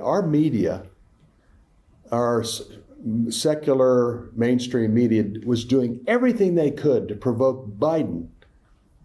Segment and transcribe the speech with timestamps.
[0.00, 0.84] Our media,
[2.10, 2.44] our
[3.30, 8.28] secular mainstream media, was doing everything they could to provoke Biden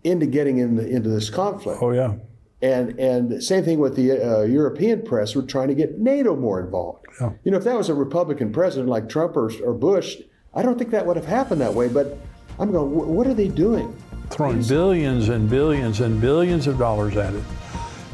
[0.03, 1.81] into getting in the, into this conflict.
[1.81, 2.15] Oh yeah.
[2.61, 5.35] And and same thing with the uh, European press.
[5.35, 7.05] We're trying to get NATO more involved.
[7.19, 7.31] Yeah.
[7.43, 10.17] You know, if that was a Republican president like Trump or, or Bush,
[10.53, 11.89] I don't think that would have happened that way.
[11.89, 12.17] But
[12.59, 13.95] I'm going, what are they doing?
[14.29, 17.43] Throwing billions and billions and billions of dollars at it.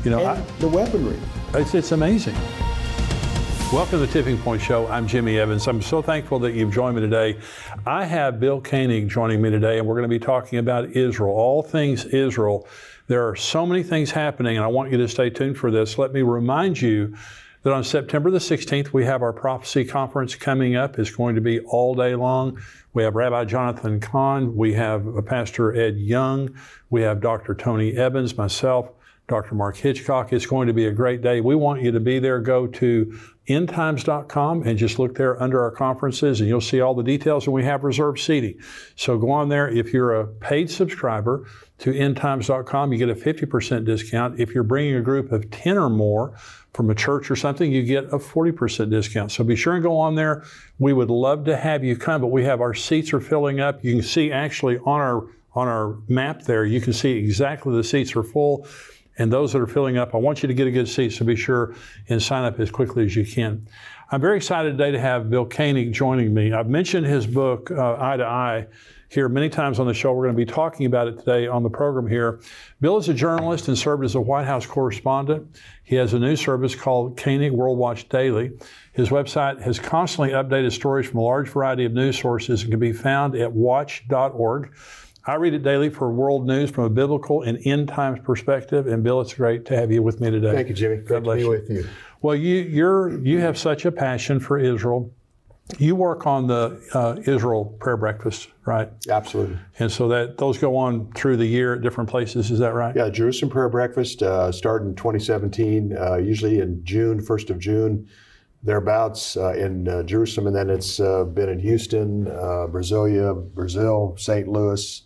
[0.04, 1.20] You know, I, the weaponry.
[1.54, 2.36] It's, it's amazing.
[3.72, 4.88] Welcome to the Tipping Point Show.
[4.88, 5.68] I'm Jimmy Evans.
[5.68, 7.38] I'm so thankful that you've joined me today.
[7.86, 11.30] I have Bill Koenig joining me today, and we're going to be talking about Israel,
[11.36, 12.68] all things Israel.
[13.06, 16.00] There are so many things happening, and I want you to stay tuned for this.
[16.00, 17.16] Let me remind you
[17.62, 20.98] that on September the 16th, we have our prophecy conference coming up.
[20.98, 22.60] It's going to be all day long.
[22.94, 26.56] We have Rabbi Jonathan Cahn, we have uh, Pastor Ed Young,
[26.90, 27.54] we have Dr.
[27.54, 28.90] Tony Evans, myself.
[29.30, 29.56] Dr.
[29.56, 30.34] Mark Hitchcock.
[30.34, 31.40] It's going to be a great day.
[31.40, 32.40] We want you to be there.
[32.40, 37.04] Go to endtimes.com and just look there under our conferences and you'll see all the
[37.04, 38.60] details and we have reserved seating.
[38.96, 39.70] So go on there.
[39.70, 41.48] If you're a paid subscriber
[41.80, 44.40] to endtimes.com, you get a 50% discount.
[44.40, 46.36] If you're bringing a group of 10 or more
[46.74, 49.32] from a church or something, you get a 40% discount.
[49.32, 50.44] So be sure and go on there.
[50.78, 53.84] We would love to have you come, but we have our seats are filling up.
[53.84, 57.84] You can see actually on our on our map there, you can see exactly the
[57.84, 58.68] seats are full.
[59.20, 61.26] And those that are filling up, I want you to get a good seat, so
[61.26, 61.76] be sure
[62.08, 63.68] and sign up as quickly as you can.
[64.12, 66.52] I'm very excited today to have Bill Koenig joining me.
[66.52, 68.68] I've mentioned his book, uh, Eye to Eye,
[69.10, 70.14] here many times on the show.
[70.14, 72.40] We're going to be talking about it today on the program here.
[72.80, 75.60] Bill is a journalist and served as a White House correspondent.
[75.84, 78.52] He has a news service called Koenig World Watch Daily.
[78.94, 82.80] His website has constantly updated stories from a large variety of news sources and can
[82.80, 84.74] be found at watch.org.
[85.26, 88.88] I read it daily for world news from a biblical and end times perspective.
[88.88, 90.52] And Bill, it's great to have you with me today.
[90.52, 90.98] Thank you, Jimmy.
[90.98, 91.50] God bless to be you.
[91.50, 91.90] with you.
[92.22, 95.14] Well, you you're you have such a passion for Israel.
[95.78, 98.90] You work on the uh, Israel prayer breakfast, right?
[99.08, 99.60] Absolutely.
[99.78, 102.50] And so that those go on through the year at different places.
[102.50, 102.96] Is that right?
[102.96, 108.08] Yeah, Jerusalem prayer breakfast uh, started in 2017, uh, usually in June, first of June
[108.64, 114.16] thereabouts uh, in uh, Jerusalem, and then it's uh, been in Houston, uh, Brasilia, Brazil,
[114.18, 114.48] St.
[114.48, 115.04] Louis,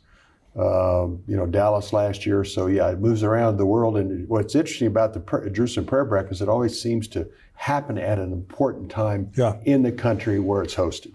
[0.55, 2.43] um, you know, Dallas last year.
[2.43, 3.97] So yeah, it moves around the world.
[3.97, 8.31] And what's interesting about the Jerusalem prayer breakfast, it always seems to happen at an
[8.31, 9.57] important time yeah.
[9.65, 11.13] in the country where it's hosted.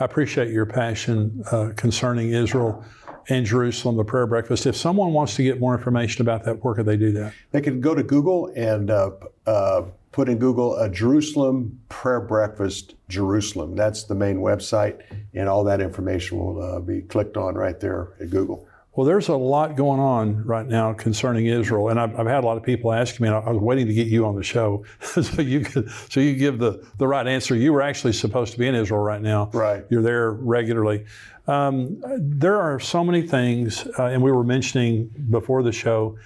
[0.00, 2.84] I appreciate your passion uh, concerning Israel
[3.28, 4.66] and Jerusalem, the prayer breakfast.
[4.66, 7.32] If someone wants to get more information about that, where could they do that?
[7.52, 9.12] They can go to Google and uh,
[9.46, 13.76] uh, put in Google a Jerusalem prayer breakfast Jerusalem.
[13.76, 15.02] That's the main website,
[15.32, 18.68] and all that information will uh, be clicked on right there at Google.
[18.96, 22.46] Well, there's a lot going on right now concerning Israel, and I've, I've had a
[22.46, 23.26] lot of people ask me.
[23.26, 26.36] And I was waiting to get you on the show, so you could, so you
[26.36, 27.56] give the the right answer.
[27.56, 29.50] You were actually supposed to be in Israel right now.
[29.52, 29.84] Right.
[29.90, 31.06] You're there regularly.
[31.48, 36.16] Um, there are so many things, uh, and we were mentioning before the show.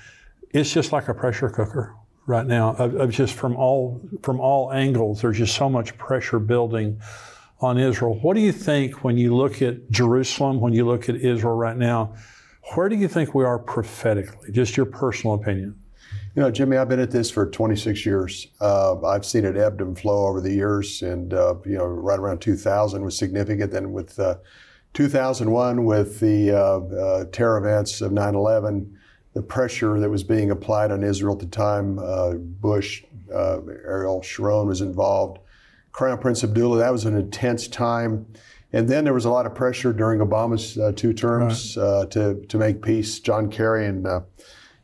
[0.51, 1.95] It's just like a pressure cooker
[2.27, 5.23] right now, of, of just from all from all angles.
[5.23, 7.01] There's just so much pressure building
[7.61, 8.19] on Israel.
[8.21, 10.61] What do you think when you look at Jerusalem?
[10.61, 12.15] When you look at Israel right now?
[12.75, 14.53] Where do you think we are prophetically?
[14.53, 15.79] Just your personal opinion.
[16.35, 18.49] You know, Jimmy, I've been at this for 26 years.
[18.61, 22.19] Uh, I've seen it ebbed and flow over the years, and uh, you know, right
[22.19, 23.73] around 2000 was significant.
[23.73, 24.37] Then with uh,
[24.93, 28.95] 2001, with the uh, uh, terror events of 9/11,
[29.33, 33.03] the pressure that was being applied on Israel at the time, uh, Bush,
[33.33, 35.39] Ariel Sharon was involved.
[35.93, 38.27] Crown Prince Abdullah, that was an intense time.
[38.73, 41.85] And then there was a lot of pressure during Obama's uh, two terms right.
[41.85, 43.19] uh, to to make peace.
[43.21, 44.21] John Kerry and uh,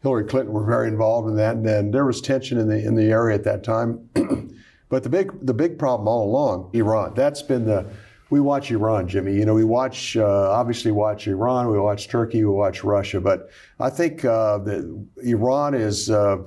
[0.02, 2.94] Hillary Clinton were very involved in that, and, and there was tension in the in
[2.94, 4.08] the area at that time.
[4.88, 7.12] but the big the big problem all along, Iran.
[7.14, 7.86] That's been the
[8.30, 9.34] we watch Iran, Jimmy.
[9.34, 13.20] You know, we watch uh, obviously watch Iran, we watch Turkey, we watch Russia.
[13.20, 16.38] But I think uh, that Iran is uh,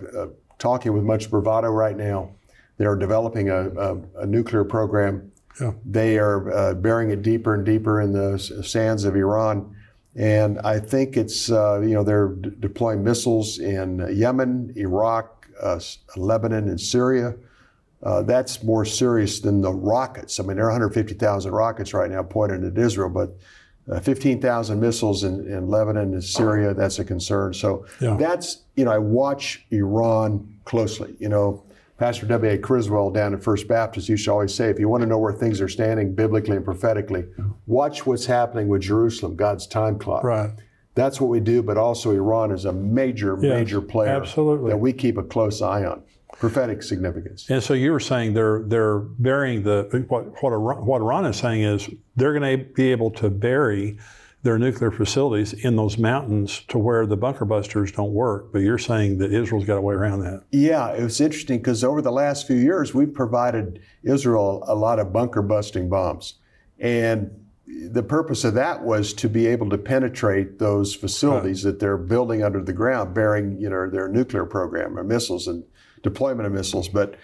[0.57, 2.31] talking with much bravado right now.
[2.77, 5.71] They're developing a, a, a nuclear program yeah.
[5.85, 9.75] They are uh, burying it deeper and deeper in the sands of Iran.
[10.15, 15.79] And I think it's, uh, you know, they're d- deploying missiles in Yemen, Iraq, uh,
[16.15, 17.35] Lebanon, and Syria.
[18.03, 20.39] Uh, that's more serious than the rockets.
[20.39, 23.35] I mean, there are 150,000 rockets right now pointed at Israel, but
[23.91, 27.53] uh, 15,000 missiles in, in, Lebanon and Syria, that's a concern.
[27.53, 28.17] So yeah.
[28.17, 31.15] that's, you know, I watch Iran closely.
[31.19, 31.63] You know,
[31.97, 32.59] Pastor W.A.
[32.59, 35.33] Criswell down at First Baptist used to always say, if you want to know where
[35.33, 37.25] things are standing biblically and prophetically,
[37.65, 40.23] watch what's happening with Jerusalem, God's time clock.
[40.23, 40.51] Right.
[40.93, 44.69] That's what we do, but also Iran is a major, yes, major player absolutely.
[44.71, 46.03] that we keep a close eye on.
[46.39, 47.49] prophetic significance.
[47.49, 51.37] And so you were saying they're they're burying the what what Iran, what Iran is
[51.37, 53.97] saying is they're going to be able to bury
[54.47, 58.53] their nuclear facilities in those mountains to where the bunker busters don't work.
[58.53, 60.43] But you're saying that Israel's got a way around that.
[60.51, 64.99] Yeah, it was interesting because over the last few years, we've provided Israel a lot
[64.99, 66.35] of bunker busting bombs.
[66.79, 71.71] And the purpose of that was to be able to penetrate those facilities right.
[71.71, 75.65] that they're building under the ground, bearing you know their nuclear program or missiles and
[76.03, 76.87] deployment of missiles.
[76.87, 77.15] But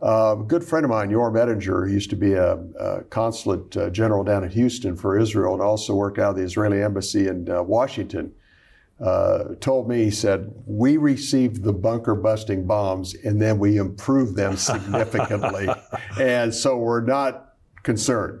[0.00, 3.90] uh, a good friend of mine, Yoram Ettinger, used to be a, a consulate uh,
[3.90, 7.50] general down in Houston for Israel and also worked out of the Israeli embassy in
[7.50, 8.32] uh, Washington.
[9.00, 14.36] Uh, told me, he said, we received the bunker busting bombs and then we improved
[14.36, 15.68] them significantly.
[16.20, 18.40] and so we're not concerned.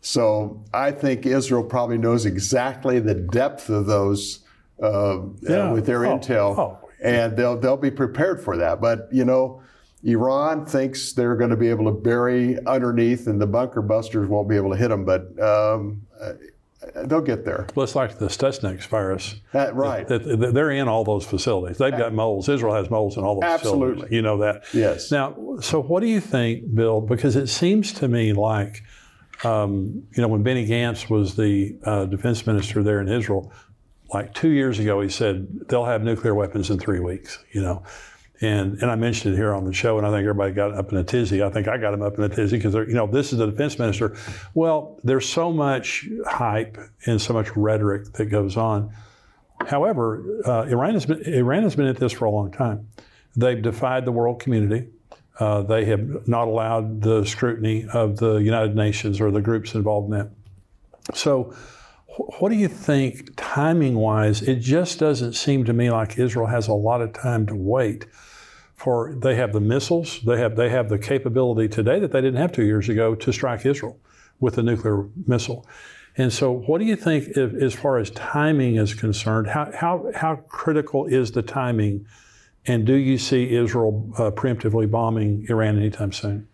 [0.00, 4.40] So I think Israel probably knows exactly the depth of those
[4.82, 5.72] uh, yeah.
[5.72, 6.88] with their oh, intel, oh.
[7.02, 8.80] and they'll they'll be prepared for that.
[8.80, 9.60] But you know,
[10.04, 14.48] Iran thinks they're going to be able to bury underneath, and the bunker busters won't
[14.48, 15.04] be able to hit them.
[15.04, 16.34] But um, uh,
[17.04, 17.66] they'll get there.
[17.74, 19.36] Well, it's like the Stuxnet virus.
[19.52, 20.06] That, right.
[20.06, 21.78] They're in all those facilities.
[21.78, 22.48] They've got moles.
[22.48, 23.66] Israel has moles in all those facilities.
[23.66, 23.94] Absolutely.
[23.94, 24.16] facilities.
[24.16, 24.64] You know that.
[24.72, 25.10] Yes.
[25.10, 27.00] Now, so what do you think, Bill?
[27.00, 28.84] Because it seems to me like,
[29.44, 33.52] um, you know, when Benny Gantz was the uh, defense minister there in Israel,
[34.12, 37.38] like two years ago, he said they'll have nuclear weapons in three weeks.
[37.52, 37.82] You know.
[38.40, 40.92] And, and I mentioned it here on the show, and I think everybody got up
[40.92, 41.42] in a tizzy.
[41.42, 43.46] I think I got them up in a tizzy because, you know, this is the
[43.46, 44.16] defense minister.
[44.54, 48.92] Well, there's so much hype and so much rhetoric that goes on.
[49.66, 52.86] However, uh, Iran, has been, Iran has been at this for a long time.
[53.34, 54.88] They've defied the world community.
[55.40, 60.12] Uh, they have not allowed the scrutiny of the United Nations or the groups involved
[60.12, 60.30] in that.
[61.14, 61.54] So,
[62.18, 64.42] what do you think timing wise?
[64.42, 68.06] It just doesn't seem to me like Israel has a lot of time to wait
[68.74, 72.40] for they have the missiles, they have they have the capability today that they didn't
[72.40, 73.98] have two years ago to strike Israel
[74.38, 75.66] with a nuclear missile.
[76.16, 79.48] And so, what do you think, if, as far as timing is concerned?
[79.48, 82.06] How, how, how critical is the timing?
[82.66, 86.48] And do you see Israel uh, preemptively bombing Iran anytime soon?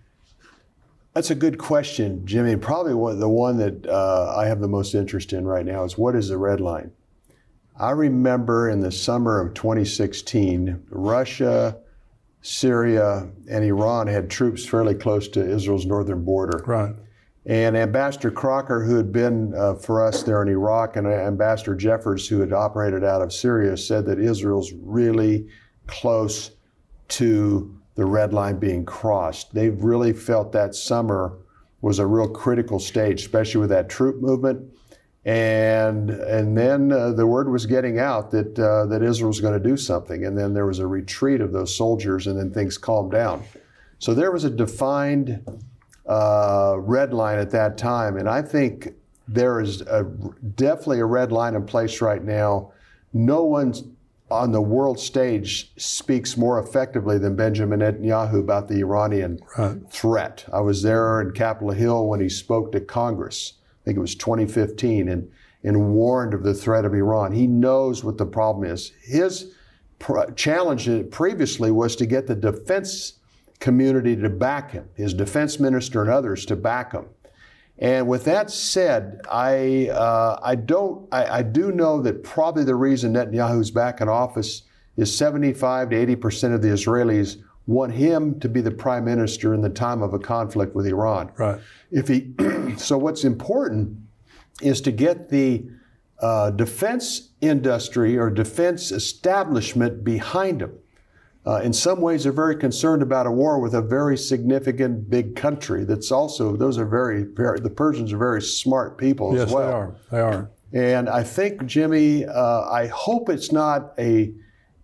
[1.15, 2.57] That's a good question, Jimmy.
[2.57, 5.97] Probably one, the one that uh, I have the most interest in right now is
[5.97, 6.91] what is the red line?
[7.79, 11.79] I remember in the summer of 2016, Russia
[12.45, 16.63] Syria and Iran had troops fairly close to Israel's northern border.
[16.67, 16.95] Right.
[17.47, 22.29] And Ambassador Crocker, who had been uh, for us there in Iraq, and Ambassador Jeffers,
[22.29, 25.49] who had operated out of Syria, said that Israel's really
[25.87, 26.51] close
[27.09, 29.55] to the red line being crossed.
[29.55, 31.39] They've really felt that summer
[31.81, 34.71] was a real critical stage, especially with that troop movement
[35.25, 39.61] and and then uh, the word was getting out that uh, that Israel was going
[39.61, 42.77] to do something, and then there was a retreat of those soldiers, and then things
[42.77, 43.43] calmed down.
[43.99, 45.43] So there was a defined
[46.07, 48.91] uh, red line at that time, and I think
[49.27, 50.05] there is a,
[50.57, 52.73] definitely a red line in place right now.
[53.15, 53.94] No one
[54.35, 59.79] on the world stage speaks more effectively than Benjamin Netanyahu about the Iranian right.
[59.91, 60.45] threat.
[60.53, 63.55] I was there in Capitol Hill when he spoke to Congress
[63.85, 65.31] I think it was 2015, and,
[65.63, 67.33] and warned of the threat of Iran.
[67.33, 68.93] He knows what the problem is.
[69.03, 69.53] His
[69.99, 73.19] pr- challenge previously was to get the defense
[73.61, 77.05] community to back him, his defense minister and others to back him.
[77.79, 82.77] And with that said, I uh, I don't I, I, do know that probably the
[82.77, 84.63] reason Netanyahu's back in office
[84.97, 89.55] is 75 to 80 percent of the Israelis want him to be the prime minister
[89.55, 91.33] in the time of a conflict with Iran.
[91.37, 91.61] Right.
[91.91, 92.33] If he,
[92.77, 93.97] so what's important
[94.61, 95.65] is to get the
[96.21, 100.79] uh, defense industry or defense establishment behind him.
[101.47, 105.37] Uh, in some ways, they're very concerned about a war with a very significant big
[105.37, 105.85] country.
[105.85, 109.67] That's also those are very, very the Persians are very smart people yes, as well.
[109.67, 109.97] they are.
[110.11, 110.51] They are.
[110.73, 114.33] And I think Jimmy, uh, I hope it's not a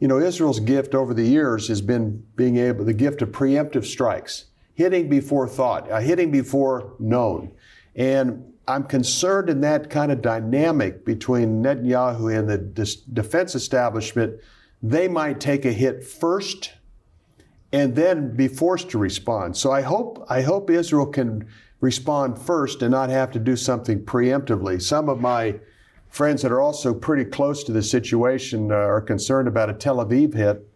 [0.01, 3.85] you know, Israel's gift over the years has been being able, the gift of preemptive
[3.85, 7.53] strikes, hitting before thought, uh, hitting before known.
[7.95, 12.57] And I'm concerned in that kind of dynamic between Netanyahu and the
[13.13, 14.41] defense establishment.
[14.83, 16.73] They might take a hit first
[17.73, 19.57] and then be forced to respond.
[19.57, 21.47] So I hope, I hope Israel can
[21.81, 24.81] respond first and not have to do something preemptively.
[24.83, 25.61] Some of my
[26.09, 29.97] friends that are also pretty close to the situation uh, are concerned about a Tel
[29.97, 30.67] Aviv hit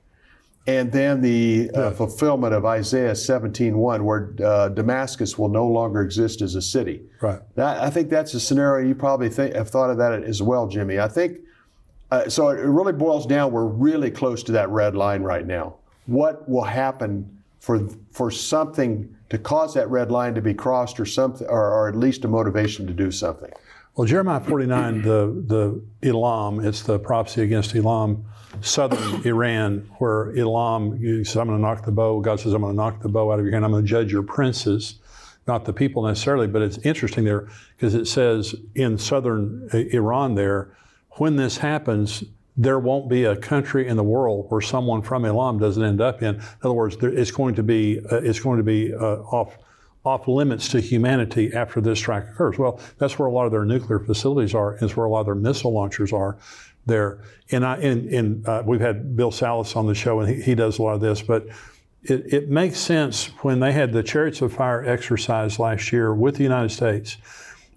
[0.67, 6.41] and then the uh, fulfillment of Isaiah 17:1, where uh, Damascus will no longer exist
[6.41, 7.03] as a city.
[7.21, 7.41] Right.
[7.57, 10.67] That, I think that's a scenario you probably think, have thought of that as well,
[10.67, 10.99] Jimmy.
[10.99, 11.41] I think
[12.23, 12.49] uh, so.
[12.49, 13.53] It really boils down.
[13.53, 15.77] We're really close to that red line right now.
[16.07, 21.07] What will happen for for something to cause that red line to be crossed, or
[21.07, 23.51] something, or, or at least a motivation to do something.
[23.97, 28.25] Well, Jeremiah 49, the, the Elam, it's the prophecy against Elam,
[28.61, 32.21] southern Iran, where Elam says, I'm going to knock the bow.
[32.21, 33.65] God says, I'm going to knock the bow out of your hand.
[33.65, 34.97] I'm going to judge your princes,
[35.47, 36.47] not the people necessarily.
[36.49, 40.77] But it's interesting there because it says in southern Iran there,
[41.17, 42.25] when this happens,
[42.57, 46.23] there won't be a country in the world where someone from Elam doesn't end up
[46.23, 46.37] in.
[46.37, 49.59] In other words, there, it's going to be uh, it's going to be uh, off
[50.05, 52.59] off limits to humanity after this strike occurs.
[52.59, 54.77] Well, that's where a lot of their nuclear facilities are.
[54.77, 56.37] Is where a lot of their missile launchers are.
[56.87, 60.43] There, and I and, and uh, we've had Bill Salus on the show, and he,
[60.43, 61.47] he does a lot of this, but.
[62.07, 66.37] It, it makes sense when they had the Chariots of Fire exercise last year with
[66.37, 67.17] the United States,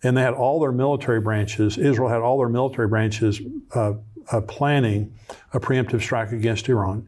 [0.03, 1.77] and they had all their military branches.
[1.77, 3.41] Israel had all their military branches
[3.73, 3.93] uh,
[4.31, 5.13] uh, planning
[5.53, 7.07] a preemptive strike against Iran,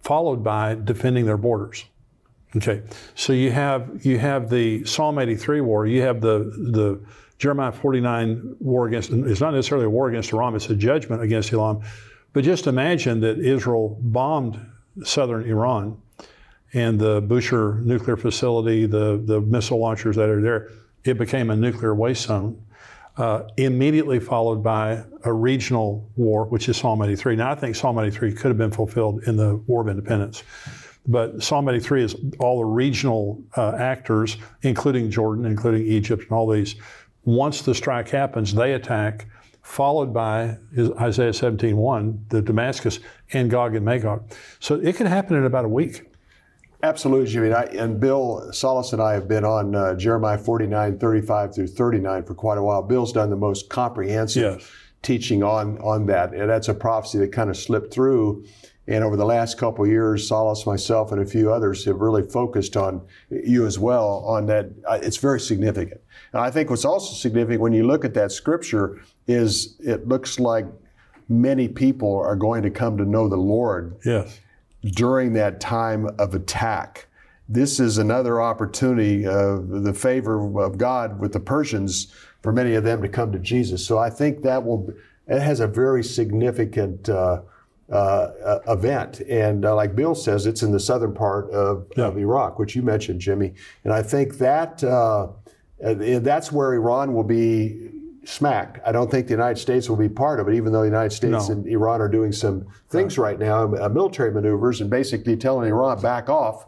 [0.00, 1.84] followed by defending their borders.
[2.56, 2.82] Okay,
[3.14, 5.86] so you have you have the Psalm 83 war.
[5.86, 6.38] You have the
[6.72, 7.00] the
[7.38, 9.10] Jeremiah 49 war against.
[9.10, 10.56] It's not necessarily a war against Iran.
[10.56, 11.82] It's a judgment against Iran.
[12.32, 14.58] But just imagine that Israel bombed
[15.04, 16.00] southern Iran
[16.72, 20.70] and the Bushehr nuclear facility, the the missile launchers that are there.
[21.08, 22.62] It became a nuclear waste zone
[23.18, 27.36] uh, immediately followed by a regional war, which is Psalm 83.
[27.36, 30.44] Now, I think Psalm 83 could have been fulfilled in the War of Independence.
[31.06, 36.48] But Psalm 83 is all the regional uh, actors, including Jordan, including Egypt, and all
[36.48, 36.76] these.
[37.24, 39.26] Once the strike happens, they attack,
[39.62, 43.00] followed by Isaiah 17:1, the Damascus,
[43.32, 44.30] and Gog and Magog.
[44.60, 46.07] So it could happen in about a week.
[46.82, 47.52] Absolutely, Jimmy.
[47.52, 52.24] I, and Bill Salus and I have been on uh, Jeremiah 49, 35 through 39
[52.24, 52.82] for quite a while.
[52.82, 54.70] Bill's done the most comprehensive yes.
[55.02, 56.32] teaching on, on that.
[56.32, 58.44] And that's a prophecy that kind of slipped through.
[58.86, 62.76] And over the last couple years, Salus, myself, and a few others have really focused
[62.76, 64.70] on you as well on that.
[64.88, 66.00] Uh, it's very significant.
[66.32, 70.38] And I think what's also significant when you look at that scripture is it looks
[70.38, 70.64] like
[71.28, 73.96] many people are going to come to know the Lord.
[74.04, 74.38] Yes
[74.94, 77.06] during that time of attack.
[77.48, 82.84] This is another opportunity, uh, the favor of God with the Persians, for many of
[82.84, 83.86] them to come to Jesus.
[83.86, 84.92] So I think that will,
[85.26, 87.40] it has a very significant uh,
[87.90, 89.20] uh, event.
[89.20, 92.04] And uh, like Bill says, it's in the southern part of, yeah.
[92.04, 93.54] of Iraq, which you mentioned, Jimmy.
[93.84, 95.28] And I think that uh,
[95.80, 97.90] that's where Iran will be
[98.28, 98.78] smacked.
[98.86, 101.12] I don't think the United States will be part of it, even though the United
[101.12, 101.54] States no.
[101.54, 105.68] and Iran are doing some things right, right now, uh, military maneuvers, and basically telling
[105.68, 106.66] Iran back off.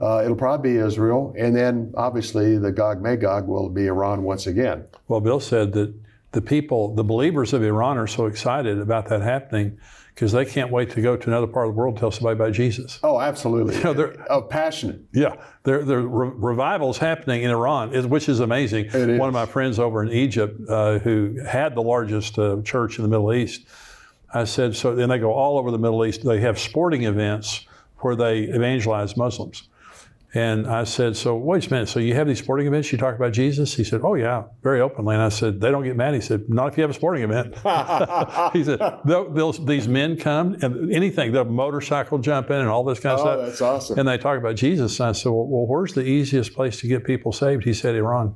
[0.00, 4.46] Uh, it'll probably be Israel, and then obviously the Gog Magog will be Iran once
[4.46, 4.84] again.
[5.08, 5.92] Well, Bill said that
[6.32, 9.78] the people, the believers of Iran, are so excited about that happening
[10.18, 12.32] because they can't wait to go to another part of the world to tell somebody
[12.32, 12.98] about Jesus.
[13.04, 13.76] Oh, absolutely.
[13.76, 15.00] You know, they're oh, passionate.
[15.12, 18.86] Yeah, there there re- revivals happening in Iran, which is amazing.
[18.86, 19.20] It is.
[19.20, 23.04] One of my friends over in Egypt, uh, who had the largest uh, church in
[23.04, 23.64] the Middle East,
[24.34, 26.24] I said, so then they go all over the Middle East.
[26.24, 27.64] They have sporting events
[27.98, 29.68] where they evangelize Muslims.
[30.34, 31.88] And I said, So wait a minute.
[31.88, 33.74] So you have these sporting events, you talk about Jesus?
[33.74, 35.14] He said, Oh, yeah, very openly.
[35.14, 36.14] And I said, They don't get mad.
[36.14, 37.54] He said, Not if you have a sporting event.
[38.52, 42.84] he said, they'll, they'll, These men come and anything, they'll motorcycle jump in and all
[42.84, 43.46] this kind of oh, stuff.
[43.46, 43.98] that's awesome.
[43.98, 45.00] And they talk about Jesus.
[45.00, 47.64] And I said, well, well, where's the easiest place to get people saved?
[47.64, 48.34] He said, Iran.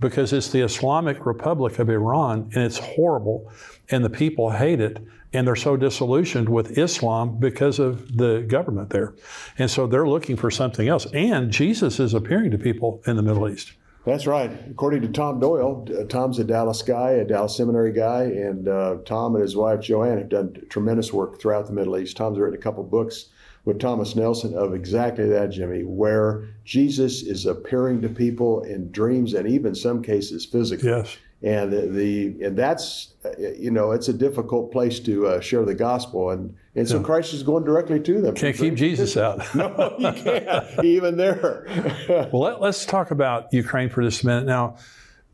[0.00, 3.50] Because it's the Islamic Republic of Iran and it's horrible
[3.90, 4.98] and the people hate it
[5.36, 9.14] and they're so disillusioned with Islam because of the government there.
[9.58, 11.06] And so they're looking for something else.
[11.12, 13.72] And Jesus is appearing to people in the Middle East.
[14.06, 14.50] That's right.
[14.70, 18.98] According to Tom Doyle, uh, Tom's a Dallas guy, a Dallas seminary guy, and uh,
[19.04, 22.16] Tom and his wife Joanne have done tremendous work throughout the Middle East.
[22.16, 23.26] Tom's written a couple books
[23.64, 29.34] with Thomas Nelson of exactly that, Jimmy, where Jesus is appearing to people in dreams
[29.34, 30.88] and even some cases physically.
[30.88, 35.74] Yes and the and that's you know it's a difficult place to uh, share the
[35.74, 37.00] gospel and and so.
[37.00, 38.34] Christ is going directly to them.
[38.34, 39.42] Can't keep Jesus out.
[39.54, 41.66] no, you can't even there.
[42.32, 44.76] well, let, us talk about Ukraine for just a minute now.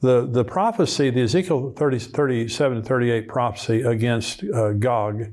[0.03, 5.27] The, the prophecy, the Ezekiel 30, 37 and 38 prophecy against uh, Gog,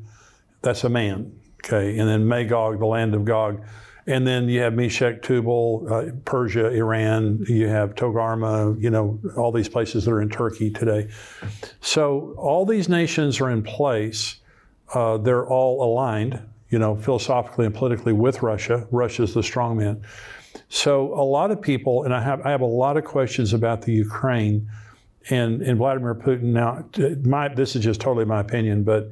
[0.61, 1.97] that's a man, okay?
[1.97, 3.63] And then Magog, the land of Gog,
[4.09, 7.45] and then you have Meshech, Tubal, uh, Persia, Iran.
[7.47, 8.81] You have Togarmah.
[8.81, 11.09] You know all these places that are in Turkey today.
[11.81, 14.37] So all these nations are in place.
[14.95, 18.87] Uh, they're all aligned, you know, philosophically and politically with Russia.
[18.89, 20.01] Russia's the strong man.
[20.69, 23.83] So a lot of people, and I have I have a lot of questions about
[23.83, 24.67] the Ukraine
[25.29, 26.53] and, and Vladimir Putin.
[26.53, 26.83] Now,
[27.23, 29.11] my, this is just totally my opinion, but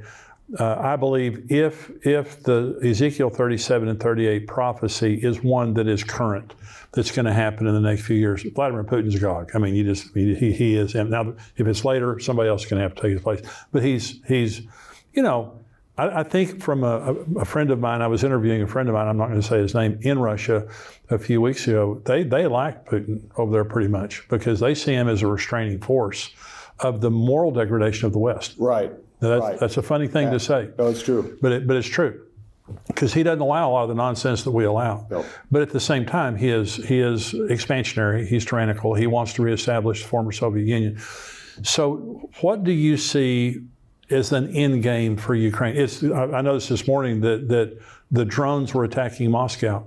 [0.58, 6.04] uh, I believe if if the Ezekiel 37 and 38 prophecy is one that is
[6.04, 6.54] current,
[6.94, 9.52] that's going to happen in the next few years, Vladimir Putin's Gog.
[9.54, 10.96] I mean, you just he, he is.
[10.96, 13.42] And now, if it's later, somebody else is going to have to take his place.
[13.72, 14.62] But he's he's,
[15.14, 15.60] you know,
[15.98, 18.96] I, I think from a, a, friend of mine, I was interviewing a friend of
[18.96, 19.08] mine.
[19.08, 20.68] I'm not going to say his name in Russia
[21.10, 22.02] a few weeks ago.
[22.06, 25.80] They they like Putin over there pretty much because they see him as a restraining
[25.80, 26.32] force
[26.80, 28.56] of the moral degradation of the West.
[28.58, 28.94] Right.
[29.20, 29.60] That's, right.
[29.60, 30.34] that's a funny thing Yeah.
[30.34, 31.38] to say, No, it's true.
[31.42, 32.22] but it, but it's true
[32.88, 35.08] because he doesn't allow a lot of the nonsense that we allow.
[35.10, 35.26] No.
[35.50, 38.28] But at the same time, he is he is expansionary.
[38.28, 38.94] He's tyrannical.
[38.94, 41.00] He wants to reestablish the former Soviet Union.
[41.64, 43.62] So, what do you see
[44.10, 45.76] as an end game for Ukraine?
[45.78, 47.78] It's I I noticed this morning that that
[48.12, 49.84] the drones were attacking Moscow.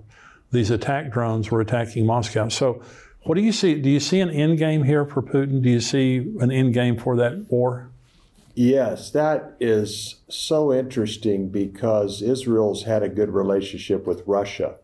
[0.50, 2.48] These attack drones were attacking Moscow.
[2.48, 2.82] So,
[3.24, 3.74] what do you see?
[3.80, 5.62] Do you see an end game here for Putin?
[5.62, 7.89] Do you see an end game for that war?
[8.62, 14.74] Yes, that is so interesting because Israel's had a good relationship with Russia,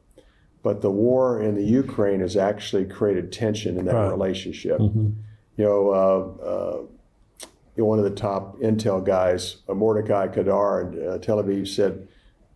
[0.62, 4.11] but the war in the Ukraine has actually created tension in that Right.
[4.11, 4.80] relationship.
[4.80, 5.14] You
[5.59, 11.42] know, uh, uh, one of the top intel guys, uh, Mordechai Kedar in uh, Tel
[11.42, 12.09] Aviv, said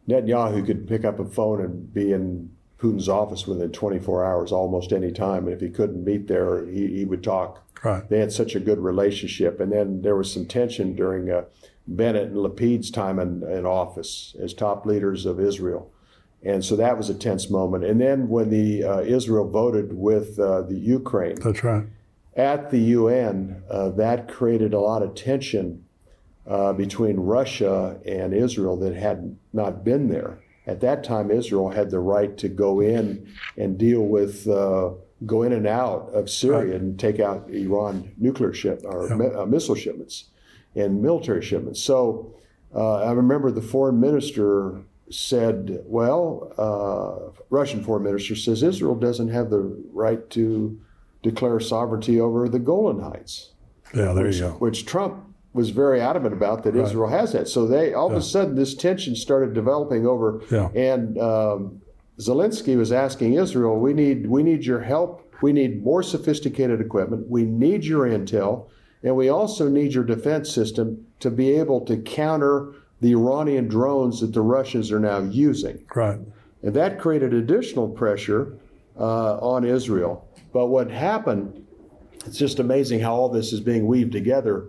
[0.08, 2.48] Netanyahu could pick up a phone and be in
[2.80, 5.44] Putin's office within 24 hours, almost any time.
[5.44, 7.62] And if he couldn't meet there, he, he would talk.
[7.84, 8.08] Right.
[8.08, 9.60] They had such a good relationship.
[9.60, 11.44] And then there was some tension during uh,
[11.86, 15.92] Bennett and Lapid's time in, in office as top leaders of Israel.
[16.42, 17.84] And so that was a tense moment.
[17.84, 21.84] And then when the uh, Israel voted with uh, the Ukraine, That's right.
[22.34, 25.84] at the UN, uh, that created a lot of tension
[26.46, 30.38] uh, between Russia and Israel that had not been there.
[30.70, 34.90] At that time, Israel had the right to go in and deal with, uh,
[35.26, 39.46] go in and out of Syria and take out Iran nuclear ship or mi- uh,
[39.46, 40.26] missile shipments
[40.76, 41.82] and military shipments.
[41.82, 42.32] So
[42.72, 49.30] uh, I remember the foreign minister said, well, uh, Russian foreign minister says Israel doesn't
[49.30, 49.62] have the
[49.92, 50.80] right to
[51.24, 53.50] declare sovereignty over the Golan Heights,
[53.92, 54.50] Yeah, there which, you go.
[54.52, 57.48] which Trump was very adamant about that Israel has that.
[57.48, 60.68] So they all of a sudden this tension started developing over, Yeah.
[60.74, 61.82] and um,
[62.18, 65.26] Zelensky was asking Israel, "We need we need your help.
[65.42, 67.28] We need more sophisticated equipment.
[67.28, 68.66] We need your intel,
[69.02, 74.20] and we also need your defense system to be able to counter the Iranian drones
[74.20, 76.20] that the Russians are now using." Right.
[76.62, 78.52] And that created additional pressure
[78.98, 80.28] uh, on Israel.
[80.52, 81.64] But what happened,
[82.26, 84.66] it's just amazing how all this is being weaved together.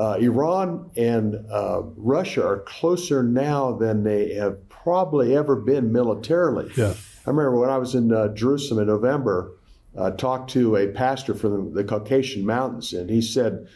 [0.00, 6.70] Uh, Iran and uh, Russia are closer now than they have probably ever been militarily.
[6.74, 6.94] Yeah.
[7.26, 9.52] I remember when I was in uh, Jerusalem in November,
[9.94, 13.68] uh, talked to a pastor from the, the Caucasian Mountains, and he said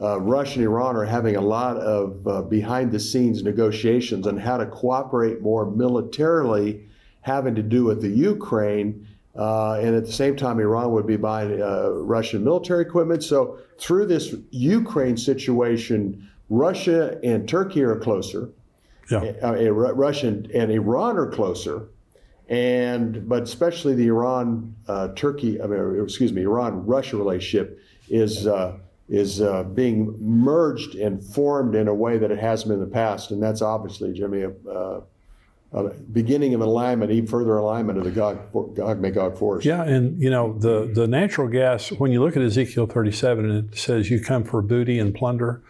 [0.00, 4.36] uh, Russia and Iran are having a lot of uh, behind the scenes negotiations on
[4.36, 6.86] how to cooperate more militarily,
[7.22, 9.08] having to do with the Ukraine.
[9.34, 13.22] Uh, and at the same time, Iran would be buying uh, Russian military equipment.
[13.24, 18.50] So, through this Ukraine situation, Russia and Turkey are closer
[19.10, 19.32] Yeah.
[19.42, 21.88] uh, Russia and, and Iran are closer,
[22.48, 28.46] and but especially the Iran uh, Turkey, I mean, excuse me, Iran Russia relationship is
[28.46, 28.76] uh,
[29.08, 32.94] is uh, being merged and formed in a way that it hasn't been in the
[32.94, 35.00] past, and that's obviously, Jimmy, a,
[36.12, 39.64] beginning of alignment, even further alignment of the Gog, Gog Magog force.
[39.64, 41.90] Yeah, and you know the the natural gas.
[41.90, 45.62] When you look at Ezekiel 37, and it says you come for booty and plunder.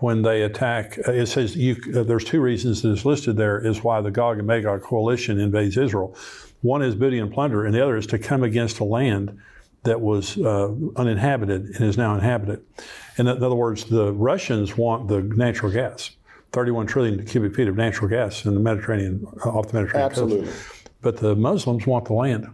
[0.00, 1.76] When they attack, uh, it says you.
[1.94, 5.40] Uh, there's two reasons that is listed there is why the Gog and Magog coalition
[5.40, 6.16] invades Israel.
[6.60, 9.38] One is booty and plunder, and the other is to come against a land
[9.84, 12.64] that was uh, uninhabited and is now inhabited.
[13.16, 16.10] In, in other words, the Russians want the natural gas,
[16.52, 20.20] 31 trillion cubic feet of natural gas in the Mediterranean, uh, off the Mediterranean coast.
[20.22, 20.52] Absolutely,
[21.02, 22.46] But the Muslims want the land,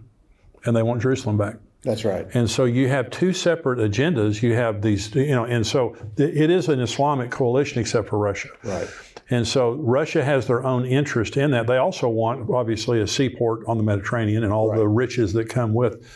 [0.64, 1.56] and they want Jerusalem back.
[1.82, 2.26] that's right.
[2.34, 4.42] And so you have two separate agendas.
[4.42, 8.48] You have these, you know, and so it is an Islamic coalition except for Russia.
[8.64, 8.88] Right.
[9.30, 11.66] And so Russia has their own interest in that.
[11.66, 15.72] They also want, obviously, a seaport on the Mediterranean and all the riches that come
[15.72, 16.06] with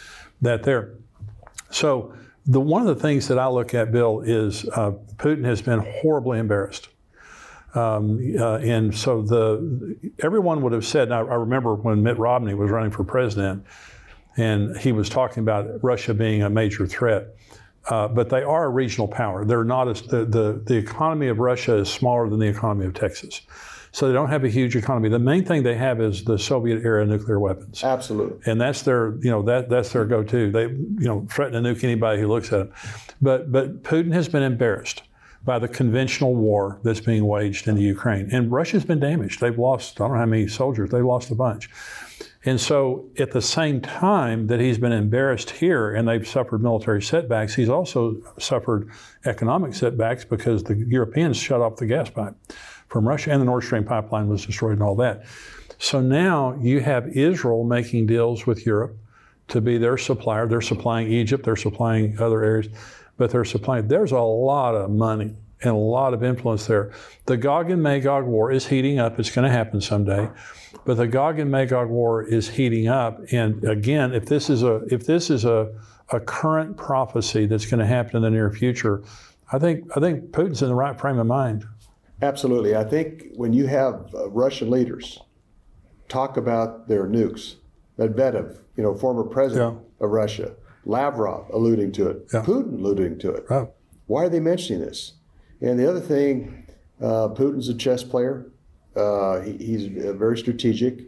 [0.43, 0.95] that there.
[1.71, 2.14] So
[2.47, 5.81] the one of the things that I look at, Bill, is uh, Putin has been
[5.81, 6.88] horribly embarrassed.
[7.74, 11.12] Um, uh, and so the everyone would have said.
[11.12, 13.64] I, I remember when Mitt Romney was running for president,
[14.37, 17.35] and he was talking about Russia being a major threat.
[17.88, 19.44] Uh, but they are a regional power.
[19.44, 22.94] They're not as the, the the economy of Russia is smaller than the economy of
[22.94, 23.42] Texas,
[23.92, 25.09] so they don't have a huge economy.
[25.09, 28.40] The main thing they have is the Soviet era nuclear weapons Absolutely.
[28.50, 30.50] and that's their you know that that's their go-to.
[30.50, 32.72] They you know threaten to nuke anybody who looks at them.
[33.22, 35.02] But but Putin has been embarrassed
[35.44, 38.29] by the conventional war that's being waged in the Ukraine.
[38.33, 39.40] And Russia's been damaged.
[39.40, 41.70] They've lost, I don't know how many soldiers, they've lost a bunch.
[42.44, 47.03] And so, at the same time that he's been embarrassed here and they've suffered military
[47.03, 48.90] setbacks, he's also suffered
[49.24, 52.35] economic setbacks because the Europeans shut off the gas pipe
[52.88, 55.24] from Russia and the Nord Stream pipeline was destroyed and all that.
[55.79, 58.96] So now you have Israel making deals with Europe
[59.48, 60.46] to be their supplier.
[60.46, 62.68] They're supplying Egypt, they're supplying other areas,
[63.18, 63.88] but they're supplying.
[63.88, 66.92] There's a lot of money and a lot of influence there.
[67.26, 69.18] The Gog and Magog war is heating up.
[69.18, 70.31] It's going to happen someday.
[70.85, 73.20] But the Gog and Magog war is heating up.
[73.33, 75.68] And again, if this is a if this is a,
[76.11, 79.02] a current prophecy that's going to happen in the near future,
[79.52, 81.66] I think I think Putin's in the right frame of mind.
[82.22, 82.74] Absolutely.
[82.76, 85.20] I think when you have uh, Russian leaders
[86.09, 87.57] talk about their nukes,
[87.98, 90.04] Medvedev, you know, former president Yeah.
[90.04, 90.52] of Russia,
[90.88, 92.42] Lavrov alluding to it, Yeah.
[92.42, 93.46] Putin alluding to it.
[94.07, 95.12] Why are they mentioning this?
[95.61, 96.66] And the other thing,
[97.01, 98.46] uh, Putin's a chess player.
[98.96, 101.05] Uh, he, he's uh, very strategic.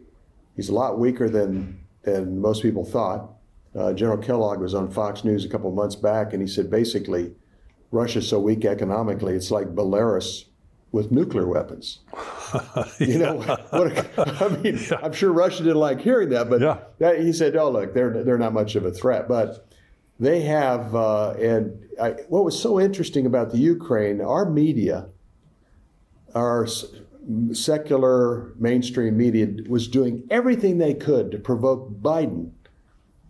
[0.55, 3.31] He's a lot weaker than than most people thought.
[3.75, 6.71] Uh, General Kellogg was on Fox News a couple of months back, and he said
[6.71, 7.33] basically,
[7.91, 10.45] Russia's so weak economically, it's like Belarus
[10.93, 12.01] with nuclear weapons.
[12.99, 13.37] You know,
[13.71, 16.79] what a, I mean, I'm sure Russia didn't like hearing that, but Yeah.
[16.99, 19.69] that, he said, "Oh, look, they're they're not much of a threat." But
[20.21, 25.09] they have, uh, and I, what was so interesting about the Ukraine, our media,
[26.35, 26.67] our
[27.53, 32.51] secular mainstream media, was doing everything they could to provoke Biden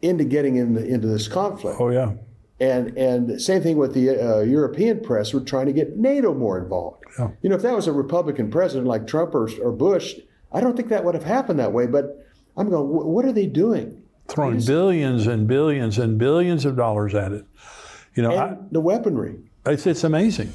[0.02, 1.80] into getting in the, into this conflict.
[1.80, 2.12] Oh yeah.
[2.58, 5.32] And and same thing with the uh, European press.
[5.32, 7.04] We're trying to get NATO more involved.
[7.18, 7.30] Yeah.
[7.40, 10.16] You know, if that was a Republican president like Trump or, or Bush,
[10.52, 11.86] I don't think that would have happened that way.
[11.86, 12.26] But
[12.56, 13.99] I'm going, what are they doing?
[14.30, 17.44] Throwing billions and billions and billions of dollars at it.
[18.14, 19.36] You know, I, the weaponry.
[19.66, 20.52] it's, it's amazing.